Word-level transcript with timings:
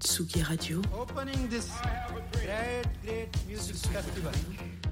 Tsugi 0.00 0.42
Radio. 0.48 0.80
Opening 0.98 1.48
this 1.48 1.68
great, 2.32 2.86
great 3.04 3.28
music 3.46 3.76
festival. 3.76 4.32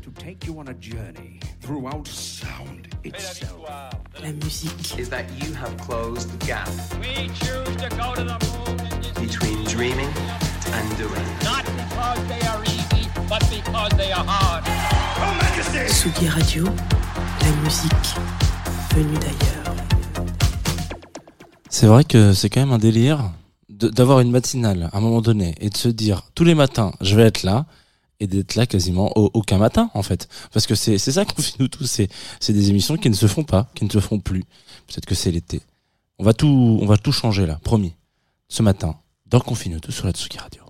to 0.03 0.11
take 0.23 0.47
you 0.47 0.59
on 0.59 0.69
a 0.69 0.75
journey 0.75 1.41
throughout 1.61 2.07
sound 2.07 2.89
itself. 3.05 3.69
La 4.23 4.33
musique. 4.33 4.99
is 4.99 5.09
that 5.09 5.25
you 5.41 5.55
have 5.55 5.75
closed 5.79 6.29
the 6.31 6.47
gap 6.47 6.69
We 7.01 7.29
choose 7.41 7.77
to 7.83 7.89
go 7.97 8.15
to 8.15 8.25
the 8.25 8.39
moon 8.49 8.77
between 9.27 9.65
dreaming 9.65 10.13
and 10.77 10.97
doing. 10.99 11.27
not 11.43 11.65
because 11.65 12.21
they 12.29 12.43
are 12.47 12.63
easy, 12.65 13.09
but 13.29 13.43
because 13.51 13.93
they 13.97 14.13
are 14.13 14.25
hard. 14.27 14.65
Tsugi 15.89 16.29
Radio. 16.29 16.65
La 16.65 17.51
musique 17.63 18.11
venue 18.95 19.19
d'ailleurs. 19.19 19.75
C'est 21.71 21.87
vrai 21.87 22.05
que 22.05 22.33
c'est 22.35 22.51
quand 22.51 22.61
même 22.61 22.73
un 22.73 22.79
délire 22.79 23.31
d'avoir 23.79 24.21
une 24.21 24.31
matinale 24.31 24.89
à 24.93 24.99
un 24.99 25.01
moment 25.01 25.21
donné 25.23 25.55
et 25.61 25.71
de 25.71 25.77
se 25.77 25.89
dire 25.89 26.23
tous 26.35 26.45
les 26.45 26.55
matins 26.55 26.93
je 27.01 27.15
vais 27.17 27.23
être 27.23 27.43
là 27.45 27.67
et 28.21 28.27
d'être 28.27 28.57
là 28.57 28.67
quasiment 28.67 29.13
au- 29.17 29.31
aucun 29.35 29.59
matin 29.59 29.91
en 29.95 30.03
fait. 30.03 30.29
Parce 30.53 30.67
que 30.67 30.75
c'est 30.75 30.99
c'est 30.99 31.13
ça 31.13 31.25
qu'on 31.25 31.41
fait 31.43 31.59
nous 31.61 31.69
tous 31.69 31.87
c'est 31.87 32.09
c'est 32.41 32.53
des 32.53 32.71
émissions 32.71 32.97
qui 32.97 33.09
ne 33.11 33.15
se 33.15 33.27
font 33.27 33.45
pas 33.45 33.69
qui 33.75 33.85
ne 33.85 33.91
se 33.91 34.01
font 34.01 34.19
plus. 34.19 34.45
Peut-être 34.89 35.07
que 35.07 35.15
c'est 35.15 35.31
l'été. 35.31 35.61
On 36.19 36.25
va 36.25 36.33
tout 36.35 36.79
on 36.83 36.87
va 36.87 36.97
tout 36.97 37.13
changer 37.13 37.47
là 37.47 37.61
promis. 37.63 37.95
Ce 38.49 38.63
matin 38.63 38.97
dans 39.27 39.41
Confine 39.41 39.79
tout 39.81 39.93
sur 39.93 40.07
la 40.07 40.13
Tsuki 40.13 40.39
Radio 40.39 40.63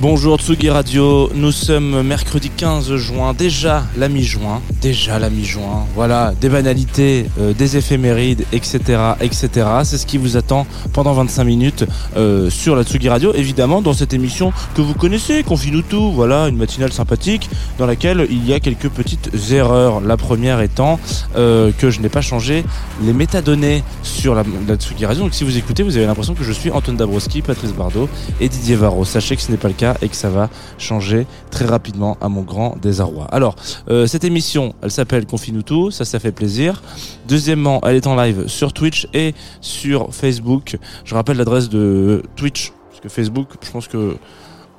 Bonjour 0.00 0.38
Tsugi 0.38 0.70
Radio, 0.70 1.28
nous 1.34 1.52
sommes 1.52 2.00
mercredi 2.00 2.48
15 2.48 2.96
juin, 2.96 3.34
déjà 3.34 3.84
la 3.98 4.08
mi-juin, 4.08 4.62
déjà 4.80 5.18
la 5.18 5.28
mi-juin, 5.28 5.84
voilà, 5.94 6.32
des 6.40 6.48
banalités, 6.48 7.26
euh, 7.38 7.52
des 7.52 7.76
éphémérides, 7.76 8.46
etc., 8.50 8.78
etc. 9.20 9.66
C'est 9.84 9.98
ce 9.98 10.06
qui 10.06 10.16
vous 10.16 10.38
attend 10.38 10.66
pendant 10.94 11.12
25 11.12 11.44
minutes 11.44 11.84
euh, 12.16 12.48
sur 12.48 12.76
la 12.76 12.84
Tsugi 12.84 13.10
Radio, 13.10 13.34
évidemment 13.34 13.82
dans 13.82 13.92
cette 13.92 14.14
émission 14.14 14.54
que 14.74 14.80
vous 14.80 14.94
connaissez, 14.94 15.42
Confine-nous 15.42 15.82
tout, 15.82 16.12
voilà, 16.12 16.48
une 16.48 16.56
matinale 16.56 16.94
sympathique 16.94 17.50
dans 17.76 17.86
laquelle 17.86 18.26
il 18.30 18.48
y 18.48 18.54
a 18.54 18.60
quelques 18.60 18.88
petites 18.88 19.30
erreurs. 19.50 20.00
La 20.00 20.16
première 20.16 20.62
étant 20.62 20.98
euh, 21.36 21.72
que 21.76 21.90
je 21.90 22.00
n'ai 22.00 22.08
pas 22.08 22.22
changé 22.22 22.64
les 23.02 23.12
métadonnées 23.12 23.84
sur 24.02 24.34
la, 24.34 24.44
la 24.66 24.76
Tsugi 24.76 25.04
Radio, 25.04 25.24
donc 25.24 25.34
si 25.34 25.44
vous 25.44 25.58
écoutez, 25.58 25.82
vous 25.82 25.98
avez 25.98 26.06
l'impression 26.06 26.32
que 26.32 26.42
je 26.44 26.52
suis 26.52 26.70
Antoine 26.70 26.96
Dabrowski, 26.96 27.42
Patrice 27.42 27.74
Bardot 27.74 28.08
et 28.40 28.48
Didier 28.48 28.76
Varro. 28.76 29.04
Sachez 29.04 29.36
que 29.36 29.42
ce 29.42 29.50
n'est 29.50 29.58
pas 29.58 29.68
le 29.68 29.74
cas 29.74 29.89
et 30.02 30.08
que 30.08 30.16
ça 30.16 30.30
va 30.30 30.48
changer 30.78 31.26
très 31.50 31.64
rapidement 31.64 32.16
à 32.20 32.28
mon 32.28 32.42
grand 32.42 32.76
désarroi. 32.80 33.26
Alors, 33.30 33.56
euh, 33.88 34.06
cette 34.06 34.24
émission, 34.24 34.74
elle 34.82 34.90
s'appelle 34.90 35.26
Confine-nous 35.26 35.62
tout, 35.62 35.90
ça, 35.90 36.04
ça 36.04 36.18
fait 36.18 36.32
plaisir. 36.32 36.82
Deuxièmement, 37.28 37.80
elle 37.84 37.96
est 37.96 38.06
en 38.06 38.16
live 38.16 38.46
sur 38.46 38.72
Twitch 38.72 39.08
et 39.14 39.34
sur 39.60 40.14
Facebook. 40.14 40.76
Je 41.04 41.14
rappelle 41.14 41.36
l'adresse 41.36 41.68
de 41.68 42.22
Twitch, 42.36 42.72
parce 42.90 43.00
que 43.00 43.08
Facebook, 43.08 43.48
je 43.62 43.70
pense 43.70 43.88
que... 43.88 44.16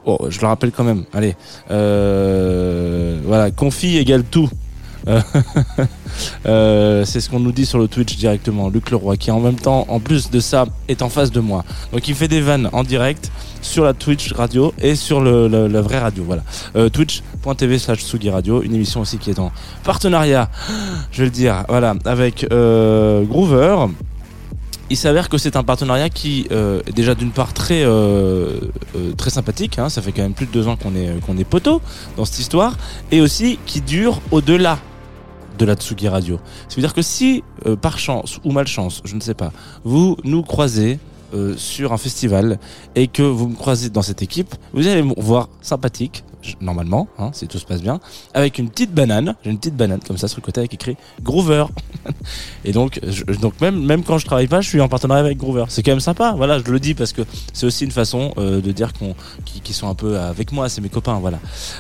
Oh, 0.04 0.18
je 0.30 0.42
le 0.42 0.48
rappelle 0.48 0.72
quand 0.72 0.84
même. 0.84 1.04
Allez, 1.14 1.36
euh, 1.70 3.20
voilà, 3.24 3.52
confi 3.52 3.98
égale 3.98 4.24
tout. 4.24 4.50
Euh, 6.46 7.06
c'est 7.06 7.22
ce 7.22 7.30
qu'on 7.30 7.40
nous 7.40 7.52
dit 7.52 7.66
sur 7.66 7.80
le 7.80 7.88
Twitch 7.88 8.18
directement. 8.18 8.70
Luc 8.70 8.92
Leroy, 8.92 9.18
qui 9.18 9.32
en 9.32 9.40
même 9.40 9.56
temps, 9.56 9.86
en 9.90 10.00
plus 10.00 10.30
de 10.30 10.40
ça, 10.40 10.66
est 10.88 11.02
en 11.02 11.10
face 11.10 11.32
de 11.32 11.40
moi. 11.40 11.64
Donc 11.92 12.08
il 12.08 12.16
fait 12.16 12.28
des 12.28 12.42
vannes 12.42 12.70
en 12.74 12.84
direct 12.84 13.32
sur 13.62 13.84
la 13.84 13.94
Twitch 13.94 14.34
radio 14.34 14.74
et 14.80 14.96
sur 14.96 15.22
le, 15.22 15.48
la 15.48 15.82
vraie 15.82 16.00
radio. 16.00 16.24
Voilà. 16.24 16.44
Euh, 16.76 16.90
Twitch.tv 16.90 17.80
slash 17.80 18.04
Sugi 18.04 18.30
Radio, 18.30 18.62
une 18.62 18.76
émission 18.76 19.02
aussi 19.02 19.18
qui 19.18 19.30
est 19.30 19.40
en 19.40 19.52
partenariat, 19.84 20.50
je 21.12 21.20
vais 21.20 21.26
le 21.26 21.32
dire, 21.32 21.64
voilà, 21.70 21.96
avec 22.06 22.48
euh, 22.52 23.24
Groover. 23.24 23.88
Il 24.90 24.98
s'avère 24.98 25.30
que 25.30 25.38
c'est 25.38 25.56
un 25.56 25.64
partenariat 25.64 26.10
qui 26.10 26.48
euh, 26.52 26.82
est 26.86 26.92
déjà 26.92 27.16
d'une 27.16 27.32
part 27.32 27.54
très 27.54 27.84
euh, 27.86 28.60
très 29.18 29.30
sympathique. 29.30 29.80
Hein, 29.80 29.88
ça 29.88 30.02
fait 30.02 30.12
quand 30.12 30.22
même 30.22 30.34
plus 30.34 30.48
de 30.48 30.52
deux 30.52 30.68
ans 30.68 30.76
qu'on 30.76 30.96
est 30.96 31.18
qu'on 31.26 31.38
est 31.38 31.46
poteau 31.46 31.82
dans 32.18 32.26
cette 32.26 32.40
histoire, 32.40 32.76
et 33.10 33.22
aussi 33.22 33.58
qui 33.66 33.80
dure 33.80 34.20
au-delà 34.32 34.80
de 35.58 35.64
la 35.64 35.76
Tsugi 35.76 36.10
Radio. 36.10 36.40
Ça 36.68 36.76
veut 36.76 36.82
dire 36.82 36.94
que 36.94 37.02
si, 37.02 37.44
par 37.82 38.00
chance 38.00 38.40
ou 38.44 38.52
malchance, 38.52 39.02
je 39.06 39.16
ne 39.16 39.22
sais 39.22 39.34
pas, 39.34 39.54
vous 39.86 40.18
nous 40.26 40.42
croisez 40.42 41.00
sur 41.58 41.94
un 41.94 41.98
festival 41.98 42.60
et 42.96 43.08
que 43.08 43.22
vous 43.24 43.48
me 43.48 43.56
croisez 43.56 43.90
dans 43.90 44.02
cette 44.02 44.22
équipe, 44.22 44.54
vous 44.74 44.88
allez 44.88 45.04
me 45.04 45.14
voir 45.20 45.50
sympathique, 45.62 46.24
normalement, 46.60 47.08
hein, 47.20 47.32
si 47.34 47.48
tout 47.48 47.58
se 47.60 47.66
passe 47.66 47.82
bien, 47.82 48.00
avec 48.34 48.58
une 48.60 48.70
petite 48.70 48.92
banane, 48.94 49.36
j'ai 49.44 49.52
une 49.52 49.58
petite 49.58 49.76
banane 49.76 50.00
comme 50.06 50.18
ça 50.18 50.28
sur 50.28 50.38
le 50.40 50.44
côté 50.46 50.60
avec 50.60 50.74
écrit 50.74 50.98
Groover. 51.22 51.66
et 52.66 52.72
donc, 52.72 53.00
je- 53.08 53.24
donc 53.40 53.60
même 53.62 53.80
même 53.84 54.04
quand 54.04 54.18
je 54.18 54.26
travaille 54.26 54.48
pas, 54.48 54.62
je 54.62 54.70
suis 54.70 54.82
en 54.82 54.88
partenariat 54.90 55.24
avec 55.26 55.38
Groover. 55.38 55.66
C'est 55.70 55.84
quand 55.84 55.92
même 55.92 56.00
sympa. 56.00 56.34
Voilà, 56.36 56.60
je 56.60 56.72
le 56.72 56.80
dis 56.80 56.94
parce 56.94 57.14
que 57.14 57.22
c'est 57.54 57.66
aussi 57.66 57.86
une 57.86 57.92
façon 57.92 58.34
euh, 58.38 58.62
de 58.62 58.72
dire 58.72 58.94
qu'on 58.94 59.16
qui, 59.46 59.62
qui 59.62 59.74
sont 59.74 59.88
un 59.90 59.96
peu 59.96 60.18
avec 60.20 60.52
moi, 60.52 60.70
c'est 60.70 60.82
mes 60.82 60.90
copains. 60.90 61.20
Voilà. 61.20 61.40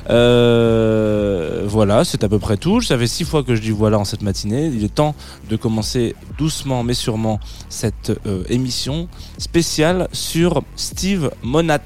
Euh, 0.10 1.64
voilà, 1.68 2.04
c'est 2.04 2.24
à 2.24 2.30
peu 2.30 2.40
près 2.40 2.58
tout. 2.58 2.82
Ça 2.82 2.98
fait 2.98 3.08
six 3.08 3.24
fois 3.24 3.44
que 3.44 3.56
je 3.56 3.62
dis 3.62 3.72
voilà 3.72 3.98
en 4.00 4.06
cette 4.06 4.22
matinée. 4.22 4.68
Il 4.68 4.84
est 4.84 4.94
temps 4.94 5.16
de 5.50 5.56
commencer 5.56 6.16
doucement 6.38 6.84
mais 6.84 6.94
sûrement 6.94 7.40
cette 7.70 8.12
euh, 8.26 8.44
émission 8.50 9.08
spéciale 9.38 10.08
sur 10.12 10.62
Steve 10.76 11.32
Monat. 11.44 11.80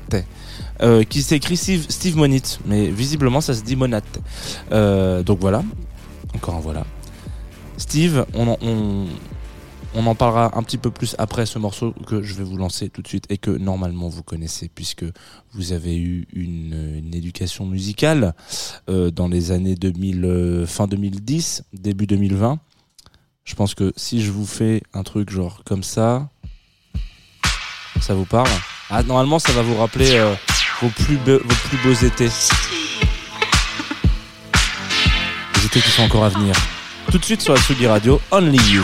Euh, 0.81 1.03
qui 1.03 1.22
s'écrit 1.22 1.58
Steve, 1.58 1.86
Steve 1.90 2.18
Monit, 2.18 2.59
mais 2.66 2.90
visiblement 2.90 3.41
ça 3.41 3.53
se 3.53 3.62
dit 3.62 3.75
Monat. 3.75 4.02
Euh, 4.72 5.24
donc 5.24 5.40
voilà, 5.40 5.63
encore 6.34 6.56
un 6.56 6.59
voilà. 6.59 6.86
Steve, 7.78 8.25
on 8.34 8.47
en, 9.96 10.16
parlera 10.16 10.58
un 10.58 10.63
petit 10.63 10.78
peu 10.78 10.91
plus 10.91 11.16
après 11.18 11.46
ce 11.46 11.59
morceau 11.59 11.94
que 12.08 12.22
je 12.22 12.34
vais 12.34 12.44
vous 12.44 12.58
lancer 12.58 12.90
tout 12.90 13.02
de 13.02 13.08
suite 13.08 13.25
et 13.30 13.38
que 13.38 13.52
normalement 13.52 14.08
vous 14.08 14.24
connaissez 14.24 14.69
puisque 14.74 15.06
vous 15.53 15.74
avez 15.74 15.97
eu 15.97 16.28
une, 16.34 17.12
éducation 17.13 17.66
musicale 17.66 18.34
euh, 18.90 19.12
dans 19.12 19.30
les 19.30 19.52
années 19.52 19.75
2000, 19.75 20.25
euh, 20.25 20.66
fin 20.66 20.88
2010, 20.88 21.63
début 21.74 22.07
2020. 22.07 22.59
Je 23.44 23.56
pense 23.56 23.75
que 23.75 23.94
si 23.96 24.22
je 24.22 24.31
vous 24.31 24.46
fais 24.46 24.81
un 24.94 25.03
truc 25.03 25.30
genre 25.30 25.63
comme 25.63 25.84
ça, 25.84 26.30
ça 28.02 28.13
vous 28.16 28.25
parle? 28.25 28.50
Ah, 28.90 29.03
normalement, 29.03 29.40
ça 29.40 29.52
va 29.53 29.62
vous 29.62 29.75
rappeler 29.75 30.36
vos, 30.81 30.90
plus 30.90 31.18
vos 31.18 31.40
plus 31.40 31.78
beaux 31.84 31.94
étés. 31.94 32.30
Les 35.56 35.66
étés 35.66 35.81
qui 35.81 35.90
sont 35.90 36.03
encore 36.03 36.25
à 36.25 36.30
venir. 36.30 36.56
Tout 37.12 37.18
de 37.18 37.25
suite 37.25 37.42
sur 37.42 37.54
la 37.54 37.60
Tsugi 37.60 37.88
Radio, 37.88 38.19
Only 38.31 38.57
You. 38.72 38.83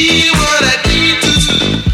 see 0.00 0.30
what 0.30 0.62
I 0.64 0.76
need 0.88 1.20
to 1.20 1.84
do. 1.84 1.89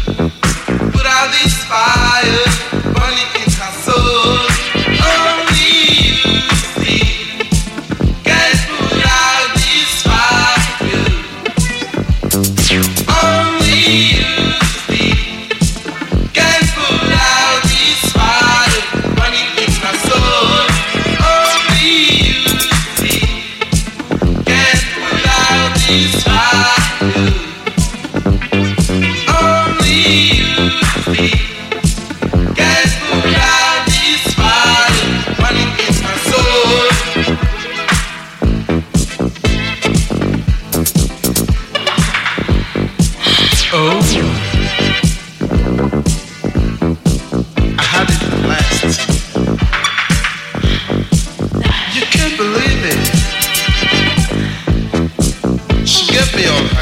feel. 56.37 56.76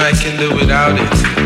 I 0.00 0.12
can 0.12 0.38
do 0.38 0.54
without 0.54 0.98
it. 0.98 1.37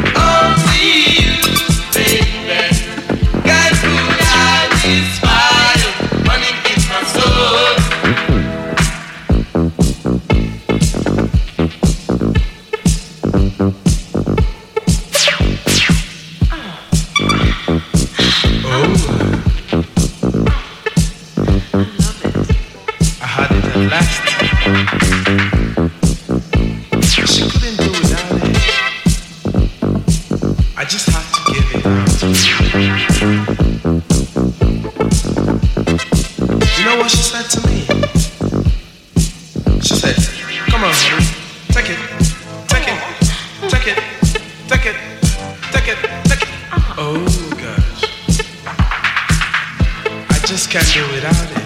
Just 50.52 50.70
can't 50.70 50.93
do 50.93 51.00
without 51.14 51.50
it. 51.50 51.58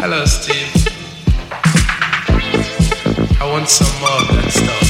Hello, 0.00 0.24
Steve. 0.24 0.66
I 3.40 3.44
want 3.48 3.68
some 3.68 4.00
more 4.00 4.20
of 4.20 4.26
that 4.34 4.50
stuff. 4.50 4.86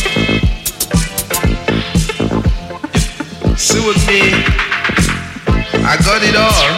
See 3.58 3.86
with 3.86 4.06
me, 4.08 4.20
I 5.84 5.98
got 5.98 6.22
it 6.22 6.34
all. 6.34 6.70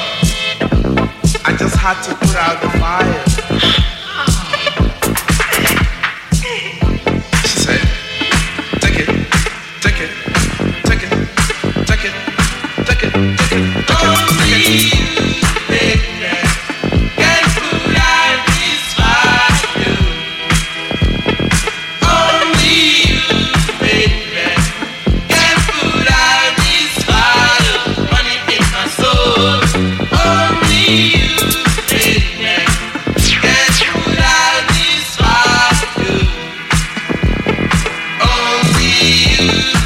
I 1.44 1.56
just 1.56 1.76
had 1.76 2.02
to 2.02 2.14
put 2.16 2.35
out 2.35 2.61
the 2.61 2.70
fire. 2.80 3.81
Thank 38.84 39.76
you. 39.76 39.81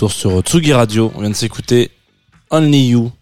Retour 0.00 0.12
sur 0.12 0.40
Tsugi 0.40 0.72
Radio. 0.72 1.12
On 1.14 1.20
vient 1.20 1.28
de 1.28 1.34
s'écouter 1.34 1.90
Only 2.50 2.88
You 2.88 3.12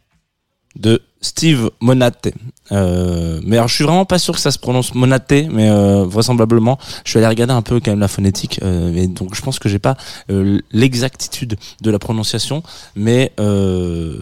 de 0.76 1.02
Steve 1.20 1.70
Monate. 1.80 2.28
Euh, 2.70 3.40
mais 3.44 3.56
alors, 3.56 3.68
je 3.68 3.74
suis 3.74 3.84
vraiment 3.84 4.04
pas 4.04 4.18
sûr 4.18 4.34
que 4.34 4.40
ça 4.40 4.50
se 4.50 4.58
prononce 4.58 4.94
Monate, 4.94 5.32
mais 5.50 5.70
euh, 5.70 6.04
vraisemblablement, 6.04 6.78
je 7.04 7.10
suis 7.10 7.18
allé 7.18 7.26
regarder 7.26 7.54
un 7.54 7.62
peu 7.62 7.80
quand 7.80 7.90
même 7.90 8.00
la 8.00 8.08
phonétique, 8.08 8.60
euh, 8.62 8.94
et 8.94 9.06
donc 9.06 9.34
je 9.34 9.40
pense 9.42 9.58
que 9.58 9.68
j'ai 9.68 9.78
pas 9.78 9.96
euh, 10.30 10.58
l'exactitude 10.72 11.56
de 11.80 11.90
la 11.90 11.98
prononciation, 11.98 12.62
mais 12.94 13.32
euh, 13.40 14.18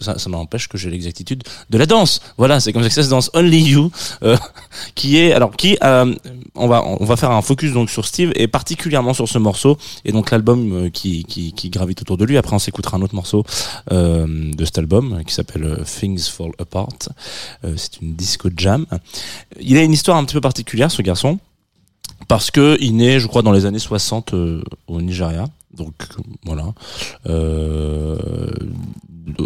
ça, 0.00 0.18
ça 0.18 0.30
m'empêche 0.30 0.68
que 0.68 0.78
j'ai 0.78 0.90
l'exactitude 0.90 1.42
de 1.70 1.78
la 1.78 1.86
danse. 1.86 2.20
Voilà, 2.38 2.58
c'est 2.58 2.72
comme 2.72 2.82
ça 2.82 2.88
que 2.88 2.94
ça 2.94 3.02
se 3.02 3.10
danse. 3.10 3.30
Only 3.34 3.60
You, 3.62 3.90
euh, 4.22 4.36
qui 4.94 5.18
est 5.18 5.32
alors 5.32 5.52
qui, 5.52 5.76
on 5.82 6.68
va 6.68 6.82
on 6.84 7.04
va 7.04 7.16
faire 7.16 7.30
un 7.30 7.42
focus 7.42 7.72
donc 7.72 7.90
sur 7.90 8.06
Steve 8.06 8.32
et 8.34 8.48
particulièrement 8.48 9.14
sur 9.14 9.28
ce 9.28 9.38
morceau 9.38 9.76
et 10.04 10.12
donc 10.12 10.30
l'album 10.30 10.90
qui, 10.90 11.24
qui 11.24 11.52
qui 11.52 11.70
gravite 11.70 12.00
autour 12.02 12.16
de 12.16 12.24
lui. 12.24 12.38
Après, 12.38 12.54
on 12.54 12.58
s'écoutera 12.58 12.96
un 12.96 13.02
autre 13.02 13.14
morceau 13.14 13.44
de 13.90 14.64
cet 14.64 14.78
album 14.78 15.22
qui 15.26 15.34
s'appelle 15.34 15.64
euh, 15.64 15.84
Fall 16.28 16.52
Apart. 16.58 17.08
Euh, 17.64 17.74
c'est 17.76 18.00
une 18.00 18.14
disco 18.14 18.48
jam. 18.56 18.86
Il 19.60 19.76
a 19.76 19.82
une 19.82 19.92
histoire 19.92 20.16
un 20.16 20.24
petit 20.24 20.34
peu 20.34 20.40
particulière, 20.40 20.90
ce 20.90 21.02
garçon, 21.02 21.38
parce 22.28 22.50
que 22.50 22.76
il 22.80 22.96
naît, 22.96 23.20
je 23.20 23.26
crois, 23.26 23.42
dans 23.42 23.52
les 23.52 23.66
années 23.66 23.78
60 23.78 24.34
euh, 24.34 24.62
au 24.86 25.00
Nigeria. 25.00 25.46
Donc 25.76 25.94
euh, 26.02 26.22
voilà, 26.44 26.72
euh, 27.26 28.16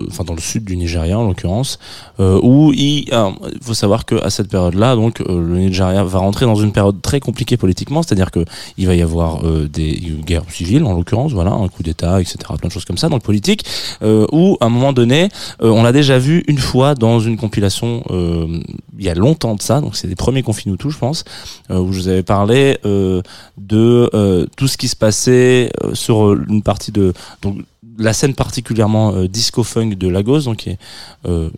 enfin 0.08 0.24
dans 0.24 0.34
le 0.34 0.40
sud 0.40 0.64
du 0.64 0.76
Nigeria 0.76 1.18
en 1.18 1.26
l'occurrence, 1.26 1.78
euh, 2.20 2.40
où 2.42 2.72
il, 2.72 3.08
alors, 3.12 3.34
il 3.52 3.62
faut 3.62 3.74
savoir 3.74 4.04
que 4.04 4.14
à 4.22 4.30
cette 4.30 4.48
période-là, 4.48 4.96
donc 4.96 5.20
euh, 5.20 5.40
le 5.40 5.58
Nigeria 5.58 6.04
va 6.04 6.18
rentrer 6.18 6.46
dans 6.46 6.54
une 6.54 6.72
période 6.72 7.00
très 7.02 7.20
compliquée 7.20 7.56
politiquement, 7.56 8.02
c'est-à-dire 8.02 8.30
que 8.30 8.44
il 8.76 8.86
va 8.86 8.94
y 8.94 9.02
avoir 9.02 9.44
euh, 9.44 9.68
des 9.68 10.00
guerres 10.24 10.44
civiles 10.48 10.84
en 10.84 10.94
l'occurrence, 10.94 11.32
voilà, 11.32 11.52
un 11.52 11.68
coup 11.68 11.82
d'État, 11.82 12.20
etc., 12.20 12.38
plein 12.58 12.68
de 12.68 12.72
choses 12.72 12.84
comme 12.84 12.98
ça, 12.98 13.08
donc 13.08 13.22
politique, 13.22 13.64
euh, 14.02 14.26
où 14.32 14.56
à 14.60 14.66
un 14.66 14.68
moment 14.68 14.92
donné, 14.92 15.28
on 15.60 15.82
l'a 15.82 15.92
déjà 15.92 16.18
vu 16.18 16.44
une 16.48 16.58
fois 16.58 16.94
dans 16.94 17.20
une 17.20 17.36
compilation 17.36 18.02
il 18.10 19.04
y 19.04 19.08
a 19.08 19.14
longtemps 19.14 19.54
de 19.54 19.62
ça, 19.62 19.80
donc 19.80 19.96
c'est 19.96 20.08
des 20.08 20.16
premiers 20.16 20.42
Confinutu, 20.42 20.90
je 20.90 20.98
pense, 20.98 21.24
où 21.70 21.92
je 21.92 22.00
vous 22.00 22.08
avais 22.08 22.22
parlé 22.22 22.78
de 22.84 24.48
tout 24.56 24.68
ce 24.68 24.76
qui 24.76 24.88
se 24.88 24.96
passait 24.96 25.70
sur 25.94 26.32
une 26.32 26.62
partie 26.62 26.92
de 26.92 27.12
donc 27.42 27.58
la 27.96 28.12
scène 28.12 28.34
particulièrement 28.34 29.14
euh, 29.14 29.28
disco 29.28 29.62
funk 29.62 29.90
de 29.90 30.08
Lagos, 30.08 30.40
donc 30.42 30.58
qui 30.58 30.70
est 30.70 30.78
euh, 31.26 31.50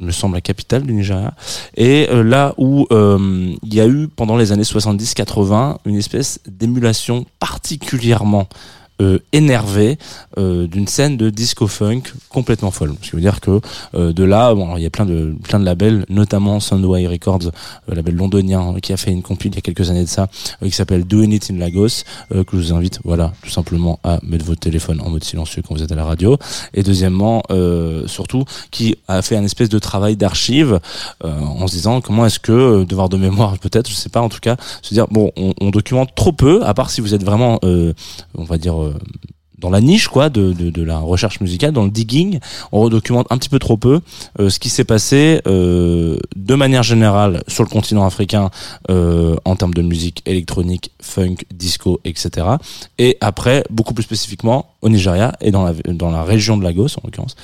me 0.00 0.10
semble 0.10 0.34
la 0.34 0.40
capitale 0.40 0.82
du 0.82 0.92
Nigeria, 0.92 1.34
et 1.76 2.08
euh, 2.10 2.22
là 2.22 2.54
où 2.58 2.86
euh, 2.90 3.54
il 3.62 3.74
y 3.74 3.80
a 3.80 3.86
eu 3.86 4.08
pendant 4.08 4.36
les 4.36 4.52
années 4.52 4.62
70-80 4.62 5.78
une 5.84 5.96
espèce 5.96 6.40
d'émulation 6.46 7.24
particulièrement 7.38 8.48
euh, 9.00 9.18
énervée 9.32 9.98
euh, 10.38 10.66
d'une 10.66 10.86
scène 10.86 11.16
de 11.16 11.30
disco 11.30 11.66
funk 11.66 12.02
complètement 12.30 12.70
folle. 12.70 12.94
Ce 13.02 13.10
qui 13.10 13.16
veut 13.16 13.20
dire 13.20 13.40
que 13.40 13.60
euh, 13.94 14.12
de 14.12 14.24
là, 14.24 14.54
bon, 14.54 14.76
il 14.76 14.82
y 14.82 14.86
a 14.86 14.90
plein 14.90 15.06
de 15.06 15.34
plein 15.44 15.60
de 15.60 15.64
labels, 15.64 16.04
notamment 16.08 16.60
Soundway 16.60 17.06
Records, 17.06 17.50
euh, 17.90 17.94
label 17.94 18.14
londonien 18.14 18.74
qui 18.82 18.92
a 18.92 18.96
fait 18.96 19.10
une 19.10 19.22
compil 19.22 19.52
il 19.52 19.56
y 19.56 19.58
a 19.58 19.60
quelques 19.60 19.90
années 19.90 20.04
de 20.04 20.08
ça, 20.08 20.28
euh, 20.62 20.66
qui 20.66 20.72
s'appelle 20.72 21.04
Doing 21.04 21.30
It 21.30 21.50
in 21.50 21.58
Lagos, 21.58 22.04
euh, 22.34 22.44
que 22.44 22.56
je 22.56 22.62
vous 22.62 22.72
invite, 22.74 23.00
voilà, 23.04 23.32
tout 23.42 23.50
simplement 23.50 23.98
à 24.02 24.18
mettre 24.22 24.44
votre 24.44 24.60
téléphone 24.60 25.00
en 25.00 25.10
mode 25.10 25.24
silencieux 25.24 25.62
quand 25.66 25.74
vous 25.74 25.82
êtes 25.82 25.92
à 25.92 25.94
la 25.94 26.04
radio. 26.04 26.38
Et 26.74 26.82
deuxièmement, 26.82 27.42
surtout, 28.06 28.44
qui 28.70 28.96
a 29.08 29.22
fait 29.22 29.36
un 29.36 29.44
espèce 29.44 29.68
de 29.68 29.78
travail 29.78 30.16
d'archive 30.16 30.80
en 31.22 31.66
se 31.66 31.72
disant 31.74 32.00
comment 32.00 32.26
est-ce 32.26 32.38
que 32.38 32.84
devoir 32.84 33.08
de 33.08 33.16
mémoire 33.16 33.58
peut-être, 33.58 33.88
je 33.88 33.94
sais 33.94 34.08
pas, 34.08 34.20
en 34.20 34.28
tout 34.28 34.40
cas, 34.40 34.56
se 34.82 34.94
dire 34.94 35.06
bon, 35.08 35.32
on, 35.36 35.52
on 35.60 35.70
documente 35.70 36.14
trop 36.14 36.32
peu, 36.32 36.64
à 36.64 36.74
part 36.74 36.90
si 36.90 37.00
vous 37.00 37.14
êtes 37.14 37.24
vraiment, 37.24 37.58
on 37.62 38.44
va 38.44 38.58
dire. 38.58 38.85
Euh, 38.86 38.92
dans 39.58 39.70
la 39.70 39.80
niche 39.80 40.08
quoi 40.08 40.28
de, 40.28 40.82
la 40.82 40.98
recherche 40.98 41.40
musicale, 41.40 41.72
dans 41.72 41.84
le 41.84 41.90
digging, 41.90 42.40
on 42.72 42.82
redocumente 42.82 43.26
un 43.30 43.38
petit 43.38 43.48
peu 43.48 43.58
trop 43.58 43.78
peu 43.78 44.00
euh, 44.38 44.50
ce 44.50 44.58
qui 44.58 44.68
s'est 44.68 44.84
passé 44.84 45.40
euh, 45.46 46.18
de 46.36 46.54
manière 46.54 46.82
générale 46.82 47.42
sur 47.48 47.64
le 47.64 47.70
continent 47.70 48.04
africain 48.04 48.50
en 48.88 49.56
termes 49.56 49.72
de 49.72 49.80
musique 49.80 50.22
électronique, 50.26 50.90
funk, 51.00 51.36
disco, 51.54 52.00
etc. 52.04 52.46
Et 52.98 53.16
après, 53.22 53.64
beaucoup 53.70 53.94
plus 53.94 54.02
spécifiquement, 54.02 54.75
au 54.86 54.88
Nigeria 54.88 55.32
et 55.40 55.50
dans 55.50 55.64
la 55.64 55.72
dans 55.88 56.10
la 56.10 56.22
région 56.22 56.56
de 56.56 56.62
Lagos 56.62 56.96
en 56.98 57.02
l'occurrence, 57.04 57.34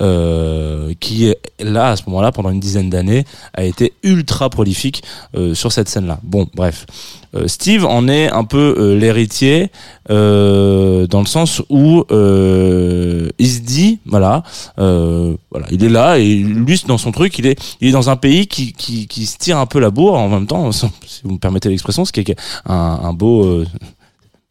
euh, 0.00 0.94
qui 1.00 1.34
là 1.58 1.90
à 1.90 1.96
ce 1.96 2.04
moment-là 2.06 2.32
pendant 2.32 2.50
une 2.50 2.60
dizaine 2.60 2.90
d'années 2.90 3.24
a 3.54 3.64
été 3.64 3.92
ultra 4.02 4.48
prolifique 4.50 5.02
euh, 5.36 5.54
sur 5.54 5.72
cette 5.72 5.88
scène-là. 5.88 6.18
Bon, 6.22 6.46
bref. 6.54 6.86
Euh, 7.34 7.48
Steve 7.48 7.86
en 7.86 8.08
est 8.08 8.30
un 8.30 8.44
peu 8.44 8.76
euh, 8.78 8.94
l'héritier 8.94 9.70
dans 10.08 11.20
le 11.20 11.26
sens 11.26 11.62
où 11.70 12.04
il 12.10 13.48
se 13.48 13.60
dit 13.60 14.00
voilà 14.04 14.42
voilà 14.70 15.66
il 15.70 15.82
est 15.82 15.88
là 15.88 16.18
et 16.18 16.34
lui 16.34 16.82
dans 16.86 16.98
son 16.98 17.12
truc 17.12 17.38
il 17.38 17.46
est 17.46 17.58
il 17.80 17.88
est 17.88 17.92
dans 17.92 18.10
un 18.10 18.16
pays 18.16 18.46
qui 18.46 18.74
qui, 18.74 19.26
se 19.26 19.38
tire 19.38 19.56
un 19.56 19.66
peu 19.66 19.78
la 19.78 19.90
bourre 19.90 20.14
en 20.14 20.28
même 20.28 20.46
temps 20.46 20.70
si 20.72 20.86
vous 21.24 21.32
me 21.32 21.38
permettez 21.38 21.70
l'expression 21.70 22.04
ce 22.04 22.12
qui 22.12 22.20
est 22.20 22.36
un, 22.66 23.12
beau 23.14 23.64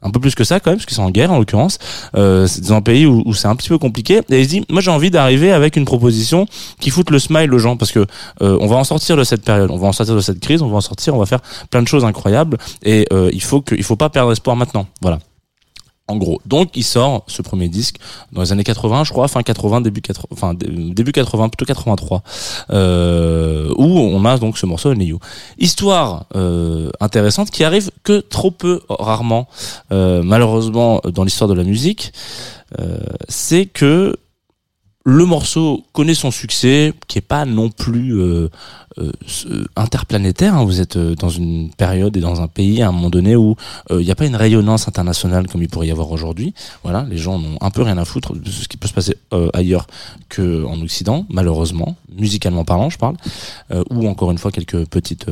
un 0.02 0.12
peu 0.12 0.20
plus 0.20 0.36
que 0.36 0.44
ça 0.44 0.60
quand 0.60 0.72
même 0.72 0.78
parce 0.78 0.86
qu'ils 0.86 0.96
sont 0.96 1.04
en 1.04 1.12
guerre 1.12 1.32
en 1.32 1.40
l'occurrence. 1.40 1.78
Euh, 2.16 2.48
c'est 2.48 2.62
dans 2.62 2.76
un 2.76 2.82
pays 2.82 3.06
où, 3.06 3.24
où 3.26 3.34
c'est 3.34 3.48
un 3.48 3.56
petit 3.56 3.70
peu 3.70 3.78
compliqué. 3.78 4.22
Et 4.30 4.42
il 4.42 4.48
dit 4.48 4.66
moi 4.70 4.82
j'ai 4.82 4.92
envie 4.92 5.12
d'arriver 5.12 5.52
avec 5.52 5.76
une 5.76 5.86
proposition 5.86 6.46
qui 6.80 6.90
foute 6.90 7.10
le 7.10 7.20
smile 7.20 7.54
aux 7.54 7.60
gens 7.60 7.78
parce 7.78 7.92
que 7.92 8.06
euh, 8.42 8.58
on 8.60 8.68
va 8.68 8.78
en 8.78 8.84
sortir 8.84 9.18
de 9.18 9.24
cette 9.24 9.44
période. 9.44 9.72
On 9.72 9.78
va 9.78 9.88
en 9.88 9.94
sortir 9.94 10.16
de 10.16 10.22
cette 10.22 10.40
crise 10.40 10.62
on 10.62 10.70
va 10.70 10.78
en 10.78 10.82
sortir 10.82 11.16
on 11.16 11.20
va 11.20 11.26
faire 11.26 11.42
plein 11.70 11.82
de 11.82 11.88
choses 11.88 12.06
incroyables. 12.06 12.58
Et 12.84 13.08
euh, 13.14 13.30
il 13.34 13.44
faut 13.44 13.62
que 13.62 13.76
il 13.76 13.84
faut 13.84 13.96
pas 13.96 14.10
perdre 14.10 14.32
espoir 14.32 14.56
maintenant. 14.56 14.88
Voilà 15.02 15.20
en 16.12 16.18
gros. 16.18 16.40
Donc 16.46 16.72
il 16.76 16.84
sort 16.84 17.24
ce 17.28 17.42
premier 17.42 17.68
disque 17.70 17.96
dans 18.32 18.42
les 18.42 18.52
années 18.52 18.64
80, 18.64 19.04
je 19.06 19.12
crois, 19.12 19.28
fin 19.28 19.42
80, 19.42 19.82
début 19.82 20.02
80, 20.02 20.28
enfin 20.32 20.54
dé- 20.54 20.68
début 20.70 21.12
80, 21.12 21.50
plutôt 21.50 21.66
83, 21.66 22.24
euh, 22.72 23.70
où 23.78 23.86
on 23.86 24.24
a 24.26 24.38
donc 24.38 24.58
ce 24.58 24.66
morceau 24.66 24.90
Only 24.90 25.06
You. 25.08 25.20
Histoire 25.58 26.26
euh, 26.36 26.90
intéressante 27.00 27.50
qui 27.52 27.64
arrive 27.64 27.92
que 28.04 28.20
trop 28.20 28.52
peu, 28.52 28.82
rarement, 28.90 29.48
euh, 29.92 30.22
malheureusement 30.24 31.02
dans 31.14 31.24
l'histoire 31.24 31.48
de 31.48 31.54
la 31.56 31.64
musique, 31.64 32.14
c'est 33.28 33.66
que 33.66 34.16
le 35.04 35.26
morceau 35.26 35.84
connaît 35.94 36.14
son 36.14 36.32
succès, 36.32 36.94
qui 37.08 37.18
est 37.18 37.22
pas 37.22 37.46
non 37.46 37.70
plus 37.70 38.20
euh, 38.20 38.50
euh, 39.00 39.12
interplanétaire. 39.76 40.56
hein. 40.56 40.64
Vous 40.64 40.80
êtes 40.80 40.96
euh, 40.98 41.16
dans 41.16 41.30
une 41.30 41.72
période 41.72 42.16
et 42.18 42.20
dans 42.20 42.42
un 42.42 42.48
pays 42.48 42.82
à 42.84 42.90
un 42.90 42.92
moment 42.92 43.10
donné 43.10 43.36
où 43.36 43.56
euh, 43.90 44.00
il 44.02 44.06
n'y 44.06 44.12
a 44.12 44.16
pas 44.16 44.28
une 44.28 44.36
rayonnance 44.36 44.88
internationale 44.88 45.48
comme 45.48 45.64
il 45.64 45.70
pourrait 45.70 45.88
y 45.88 45.92
avoir 45.92 46.12
aujourd'hui. 46.12 46.54
Voilà, 46.84 47.08
les 47.10 47.18
gens 47.18 47.40
n'ont 47.40 47.58
un 47.62 47.72
peu 47.72 47.82
rien 47.82 47.98
à 47.98 48.06
foutre 48.06 48.36
de 48.36 48.50
ce 48.50 48.68
qui 48.68 48.78
peut 48.78 48.88
se 48.88 48.94
passer 48.94 49.16
euh, 49.34 49.50
ailleurs 49.54 49.88
que 50.30 50.64
en 50.66 50.80
Occident, 50.82 51.26
malheureusement, 51.30 51.96
musicalement 52.16 52.64
parlant, 52.64 52.90
je 52.90 52.98
parle. 52.98 53.16
Ou 53.90 54.08
encore 54.08 54.32
une 54.32 54.38
fois 54.38 54.52
quelques 54.52 54.86
petites 54.86 55.26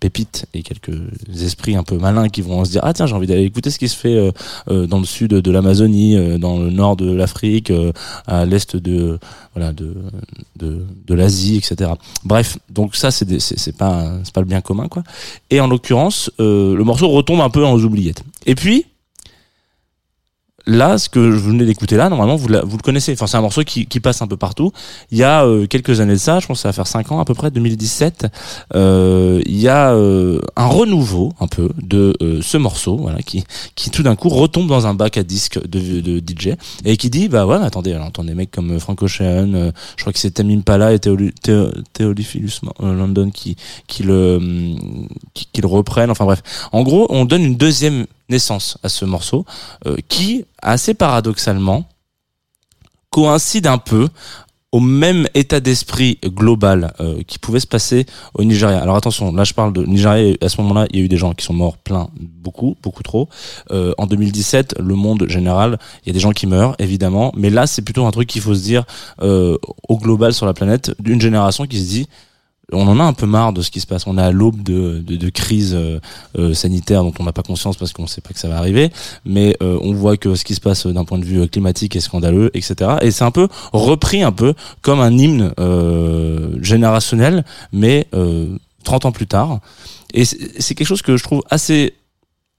pépites 0.00 0.46
et 0.54 0.62
quelques 0.62 0.98
esprits 1.40 1.76
un 1.76 1.82
peu 1.82 1.98
malins 1.98 2.28
qui 2.28 2.40
vont 2.40 2.64
se 2.64 2.70
dire 2.70 2.80
ah 2.84 2.92
tiens 2.92 3.06
j'ai 3.06 3.14
envie 3.14 3.26
d'aller 3.26 3.44
écouter 3.44 3.70
ce 3.70 3.78
qui 3.78 3.88
se 3.88 3.96
fait 3.96 4.32
dans 4.66 4.98
le 4.98 5.04
sud 5.04 5.30
de 5.32 5.50
l'Amazonie, 5.50 6.38
dans 6.38 6.58
le 6.58 6.70
nord 6.70 6.96
de 6.96 7.10
l'Afrique, 7.12 7.72
à 8.26 8.44
l'est 8.46 8.76
de 8.76 9.11
de 10.56 11.14
l'Asie, 11.14 11.56
etc. 11.56 11.90
Bref, 12.24 12.58
donc 12.70 12.96
ça 12.96 13.10
c'est 13.10 13.40
c'est 13.40 13.76
pas 13.76 14.12
c'est 14.24 14.32
pas 14.32 14.40
le 14.40 14.46
bien 14.46 14.60
commun 14.60 14.88
quoi. 14.88 15.02
Et 15.50 15.60
en 15.60 15.66
l'occurrence, 15.66 16.30
euh, 16.40 16.74
le 16.76 16.84
morceau 16.84 17.08
retombe 17.08 17.40
un 17.40 17.50
peu 17.50 17.64
en 17.64 17.76
oubliettes. 17.76 18.22
Et 18.46 18.54
puis 18.54 18.86
là, 20.66 20.98
ce 20.98 21.08
que 21.08 21.30
je 21.30 21.36
venais 21.36 21.64
d'écouter 21.64 21.96
là, 21.96 22.08
normalement 22.08 22.36
vous, 22.36 22.48
vous 22.48 22.76
le 22.76 22.82
connaissez. 22.82 23.12
Enfin, 23.12 23.26
c'est 23.26 23.36
un 23.36 23.42
morceau 23.42 23.62
qui, 23.64 23.86
qui 23.86 24.00
passe 24.00 24.22
un 24.22 24.26
peu 24.26 24.36
partout. 24.36 24.72
Il 25.10 25.18
y 25.18 25.22
a 25.24 25.44
euh, 25.44 25.66
quelques 25.66 26.00
années 26.00 26.14
de 26.14 26.18
ça, 26.18 26.40
je 26.40 26.46
pense 26.46 26.58
que 26.58 26.62
ça 26.62 26.68
va 26.68 26.72
faire 26.72 26.86
5 26.86 27.12
ans 27.12 27.20
à 27.20 27.24
peu 27.24 27.34
près, 27.34 27.50
2017. 27.50 28.26
euh, 28.74 29.40
il 29.46 29.58
y 29.58 29.68
a 29.68 29.92
euh, 29.92 30.40
un 30.56 30.66
renouveau 30.66 31.32
un 31.40 31.46
peu 31.46 31.70
de 31.80 32.14
euh, 32.22 32.40
ce 32.42 32.56
morceau, 32.56 32.96
voilà, 32.96 33.22
qui 33.22 33.44
qui 33.74 33.90
tout 33.90 34.02
d'un 34.02 34.16
coup 34.16 34.28
retombe 34.28 34.68
dans 34.68 34.86
un 34.86 34.94
bac 34.94 35.16
à 35.16 35.22
disques 35.22 35.60
de, 35.66 36.00
de 36.00 36.18
DJ 36.18 36.56
et 36.84 36.96
qui 36.96 37.10
dit 37.10 37.28
bah 37.28 37.46
ouais, 37.46 37.56
attendez, 37.56 37.92
alors, 37.92 38.06
entend 38.06 38.22
mecs 38.34 38.50
comme 38.50 38.72
euh, 38.72 38.78
Frank 38.78 39.02
Ocean, 39.02 39.54
euh, 39.54 39.72
je 39.96 40.02
crois 40.02 40.12
que 40.12 40.18
c'est 40.18 40.30
Tamim 40.32 40.58
Impala 40.58 40.92
et 40.94 41.00
euh, 41.06 41.72
London 42.80 43.30
qui 43.30 43.56
qui 43.86 44.02
le 44.02 44.36
hum, 44.36 45.08
qui 45.34 45.60
le 45.60 45.66
reprennent. 45.66 46.10
Enfin 46.10 46.24
bref, 46.24 46.42
en 46.72 46.82
gros, 46.82 47.06
on 47.10 47.24
donne 47.24 47.42
une 47.44 47.56
deuxième 47.56 48.06
naissance 48.28 48.78
à 48.82 48.88
ce 48.88 49.04
morceau 49.04 49.44
euh, 49.86 49.96
qui 50.08 50.44
assez 50.62 50.94
paradoxalement 50.94 51.84
coïncide 53.10 53.66
un 53.66 53.78
peu 53.78 54.08
au 54.72 54.80
même 54.80 55.28
état 55.34 55.60
d'esprit 55.60 56.18
global 56.24 56.94
euh, 56.98 57.22
qui 57.26 57.38
pouvait 57.38 57.60
se 57.60 57.66
passer 57.66 58.06
au 58.34 58.42
Nigeria. 58.42 58.80
Alors 58.82 58.96
attention, 58.96 59.30
là 59.32 59.44
je 59.44 59.52
parle 59.52 59.74
de 59.74 59.84
Nigeria. 59.84 60.34
À 60.40 60.48
ce 60.48 60.60
moment-là, 60.62 60.86
il 60.90 60.98
y 60.98 61.02
a 61.02 61.04
eu 61.04 61.08
des 61.08 61.18
gens 61.18 61.34
qui 61.34 61.44
sont 61.44 61.52
morts, 61.52 61.76
plein, 61.76 62.08
beaucoup, 62.18 62.76
beaucoup 62.82 63.02
trop. 63.02 63.28
Euh, 63.70 63.92
en 63.98 64.06
2017, 64.06 64.76
le 64.80 64.94
monde 64.94 65.26
général, 65.28 65.78
il 66.04 66.08
y 66.08 66.10
a 66.10 66.14
des 66.14 66.20
gens 66.20 66.32
qui 66.32 66.46
meurent, 66.46 66.74
évidemment, 66.78 67.32
mais 67.36 67.50
là 67.50 67.66
c'est 67.66 67.82
plutôt 67.82 68.06
un 68.06 68.10
truc 68.10 68.28
qu'il 68.28 68.40
faut 68.40 68.54
se 68.54 68.62
dire 68.62 68.84
euh, 69.20 69.58
au 69.88 69.98
global 69.98 70.32
sur 70.32 70.46
la 70.46 70.54
planète 70.54 70.94
d'une 70.98 71.20
génération 71.20 71.66
qui 71.66 71.78
se 71.78 71.88
dit 71.88 72.08
on 72.72 72.88
en 72.88 72.98
a 73.00 73.04
un 73.04 73.12
peu 73.12 73.26
marre 73.26 73.52
de 73.52 73.62
ce 73.62 73.70
qui 73.70 73.80
se 73.80 73.86
passe. 73.86 74.06
On 74.06 74.18
est 74.18 74.22
à 74.22 74.30
l'aube 74.30 74.62
de, 74.62 74.98
de, 74.98 75.16
de 75.16 75.30
crises 75.30 75.74
euh, 75.74 76.00
euh, 76.38 76.54
sanitaires 76.54 77.02
dont 77.02 77.12
on 77.18 77.24
n'a 77.24 77.32
pas 77.32 77.42
conscience 77.42 77.76
parce 77.76 77.92
qu'on 77.92 78.02
ne 78.02 78.08
sait 78.08 78.20
pas 78.20 78.30
que 78.30 78.38
ça 78.38 78.48
va 78.48 78.58
arriver. 78.58 78.90
Mais 79.24 79.56
euh, 79.62 79.78
on 79.82 79.92
voit 79.92 80.16
que 80.16 80.34
ce 80.34 80.44
qui 80.44 80.54
se 80.54 80.60
passe 80.60 80.86
d'un 80.86 81.04
point 81.04 81.18
de 81.18 81.24
vue 81.24 81.48
climatique 81.48 81.96
est 81.96 82.00
scandaleux, 82.00 82.50
etc. 82.54 82.96
Et 83.02 83.10
c'est 83.10 83.24
un 83.24 83.30
peu 83.30 83.48
repris 83.72 84.22
un 84.22 84.32
peu 84.32 84.54
comme 84.80 85.00
un 85.00 85.16
hymne 85.16 85.52
euh, 85.58 86.56
générationnel, 86.62 87.44
mais 87.72 88.06
euh, 88.14 88.56
30 88.84 89.06
ans 89.06 89.12
plus 89.12 89.26
tard. 89.26 89.60
Et 90.14 90.24
c'est 90.24 90.74
quelque 90.74 90.86
chose 90.86 91.02
que 91.02 91.16
je 91.16 91.24
trouve 91.24 91.42
assez 91.50 91.94